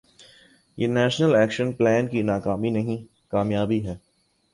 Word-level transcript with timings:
یہ 0.77 0.87
national 0.87 1.35
action 1.35 1.71
plan 1.71 2.07
کی 2.07 2.21
ناکامی 2.21 2.69
نہیں، 2.69 2.99
کامیابی 3.31 3.85
ہے۔ 3.87 3.95